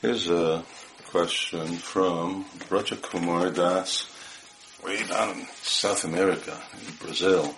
[0.00, 0.62] Here's a
[1.06, 4.08] question from Raja Kumar Das,
[4.84, 7.52] way down in South America, in Brazil.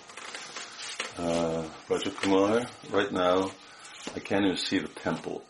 [1.19, 3.51] Uh, Raja Kumar, right now,
[4.15, 5.43] I can't even see the temple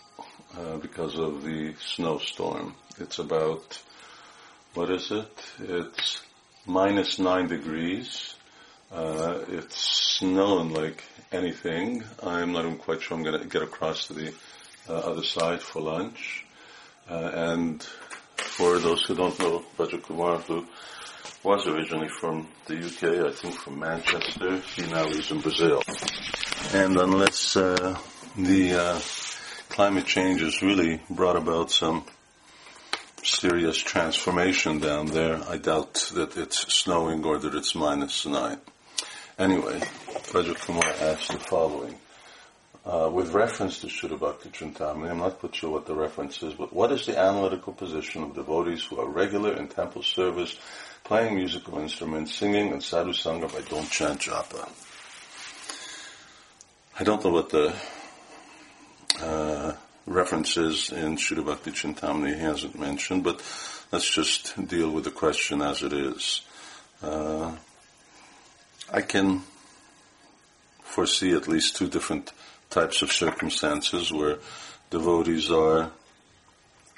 [0.57, 2.75] uh, because of the snowstorm.
[3.00, 3.82] It's about,
[4.73, 5.46] what is it?
[5.60, 6.21] It's
[6.66, 8.36] minus nine degrees.
[8.92, 9.78] Uh, it's
[10.18, 12.04] snowing like anything.
[12.21, 14.34] I'm not even quite sure I'm going to get across to the
[14.89, 16.46] uh, other side for lunch.
[17.12, 17.84] Uh, and
[18.38, 20.66] for those who don't know, Raja Kumar, who
[21.44, 25.82] was originally from the UK, I think from Manchester, he now lives in Brazil.
[26.73, 27.99] And unless uh,
[28.38, 28.99] the uh,
[29.68, 32.05] climate change has really brought about some
[33.23, 38.59] serious transformation down there, I doubt that it's snowing or that it's minus nine.
[39.38, 39.82] Anyway,
[40.34, 41.96] Raja Kumar asked the following.
[42.84, 46.55] Uh, with reference to Shuddha Bhakti Chintamani, I'm not quite sure what the reference is,
[46.55, 50.57] but what is the analytical position of devotees who are regular in temple service,
[51.04, 54.68] playing musical instruments, singing, and sadhu sangha but don't chant japa?
[56.99, 57.71] I don't know what the
[59.21, 59.74] uh,
[60.07, 63.43] reference is in Shuddha Bhakti Chintamani, he hasn't mentioned, but
[63.91, 66.41] let's just deal with the question as it is.
[67.03, 67.56] Uh,
[68.91, 69.44] I can
[70.81, 72.31] foresee at least two different
[72.72, 74.38] types of circumstances where
[74.90, 75.91] devotees are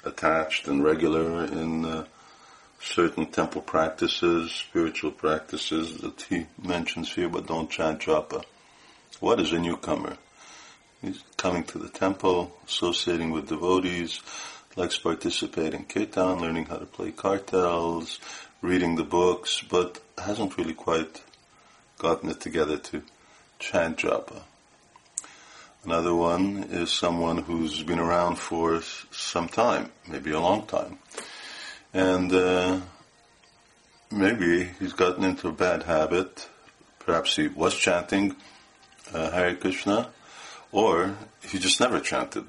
[0.04, 2.04] attached and regular in uh,
[2.80, 8.44] certain temple practices, spiritual practices that he mentions here, but don't chant japa.
[9.20, 10.16] What is a newcomer?
[11.02, 14.20] He's coming to the temple, associating with devotees,
[14.76, 18.18] likes participating in kirtan, learning how to play kartals,
[18.62, 21.22] reading the books, but hasn't really quite
[21.98, 23.02] gotten it together to
[23.58, 24.42] chant japa.
[25.84, 30.98] Another one is someone who's been around for some time, maybe a long time.
[31.92, 32.80] And uh,
[34.10, 36.48] maybe he's gotten into a bad habit.
[37.00, 38.34] Perhaps he was chanting
[39.12, 40.08] uh, Hare Krishna,
[40.72, 42.46] or he just never chanted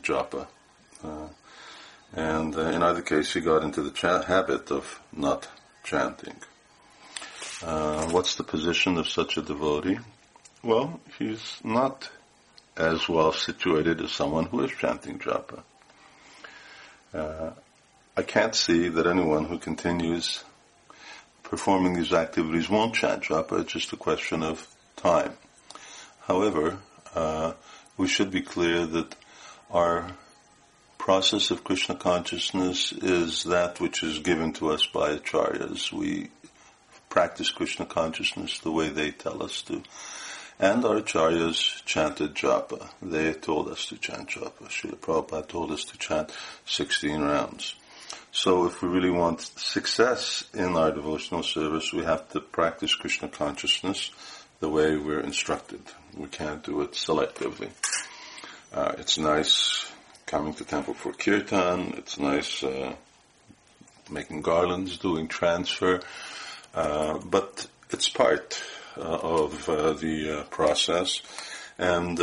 [0.00, 0.48] japa.
[1.04, 1.28] Uh,
[2.14, 5.46] and uh, in either case, he got into the habit of not
[5.84, 6.34] chanting.
[7.62, 10.00] Uh, what's the position of such a devotee?
[10.64, 12.10] Well, he's not
[12.76, 15.62] as well situated as someone who is chanting japa.
[17.12, 17.50] Uh,
[18.16, 20.42] I can't see that anyone who continues
[21.42, 23.60] performing these activities won't chant japa.
[23.60, 24.66] It's just a question of
[24.96, 25.32] time.
[26.20, 26.78] However,
[27.14, 27.52] uh,
[27.96, 29.14] we should be clear that
[29.70, 30.12] our
[30.96, 35.92] process of Krishna consciousness is that which is given to us by acharyas.
[35.92, 36.30] We
[37.08, 39.82] practice Krishna consciousness the way they tell us to.
[40.58, 42.88] And our acharyas chanted japa.
[43.00, 44.68] They told us to chant japa.
[44.68, 46.30] Srila Prabhupada told us to chant
[46.66, 47.74] 16 rounds.
[48.30, 53.28] So if we really want success in our devotional service, we have to practice Krishna
[53.28, 54.10] consciousness
[54.60, 55.82] the way we're instructed.
[56.16, 57.70] We can't do it selectively.
[58.72, 59.90] Uh, it's nice
[60.24, 61.94] coming to temple for kirtan.
[61.98, 62.94] It's nice uh,
[64.10, 66.00] making garlands, doing transfer.
[66.74, 68.62] Uh, but it's part
[68.96, 71.22] of uh, the uh, process,
[71.78, 72.18] and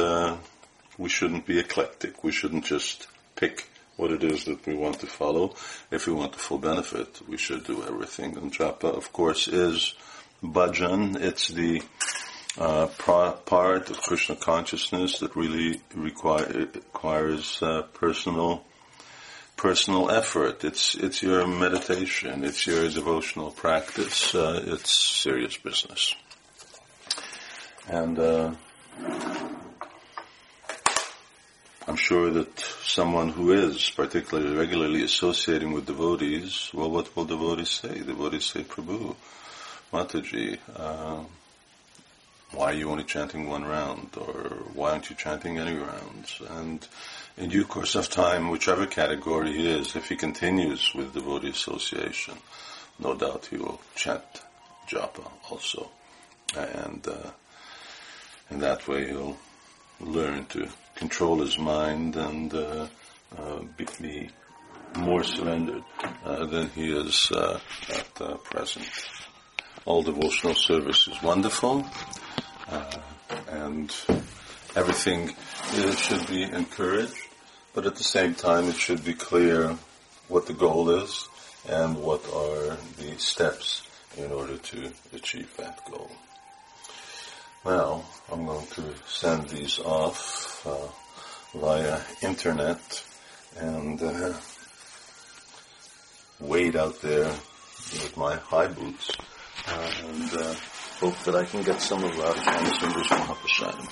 [0.97, 2.23] we shouldn't be eclectic.
[2.23, 5.55] We shouldn't just pick what it is that we want to follow.
[5.91, 8.37] If we want the full benefit, we should do everything.
[8.37, 9.93] And japa, of course, is
[10.41, 11.19] bhajan.
[11.21, 11.81] It's the
[12.57, 18.65] uh, part of Krishna consciousness that really require, requires uh, personal
[19.55, 20.63] personal effort.
[20.63, 22.45] It's it's your meditation.
[22.45, 24.33] It's your devotional practice.
[24.33, 26.15] Uh, it's serious business.
[27.89, 28.51] And uh,
[31.87, 37.71] I'm sure that someone who is particularly regularly associating with devotees, well, what will devotees
[37.71, 38.01] say?
[38.01, 39.15] Devotees say, Prabhu,
[39.91, 41.23] Mataji, uh,
[42.51, 44.09] why are you only chanting one round?
[44.17, 44.33] Or
[44.75, 46.41] why aren't you chanting any rounds?
[46.47, 46.87] And
[47.37, 52.35] in due course of time, whichever category he is, if he continues with devotee association,
[52.99, 54.23] no doubt he will chant
[54.87, 55.89] japa also.
[56.55, 57.31] And uh,
[58.49, 59.37] in that way he'll
[59.99, 62.87] learn to control his mind and uh,
[63.37, 64.29] uh, be, be,
[64.97, 65.83] more surrendered
[66.25, 67.59] uh, than he is uh,
[67.89, 68.89] at uh, present.
[69.85, 71.85] All devotional service is wonderful,
[72.67, 72.97] uh,
[73.49, 73.95] and
[74.75, 75.35] everything
[75.95, 77.13] should be encouraged,
[77.75, 79.77] but at the same time it should be clear
[80.27, 81.27] what the goal is
[81.67, 83.83] and what are the steps
[84.17, 86.09] in order to achieve that goal.
[87.65, 90.87] Well, I'm going to send these off uh,
[91.57, 93.03] via internet
[93.57, 94.33] and uh,
[96.39, 99.11] wade out there with my high boots
[99.67, 100.53] uh, and uh,
[101.01, 103.91] hope that I can get some of Radha Shyamasundar's Mahaprasad.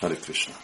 [0.00, 0.54] Hare Krishna.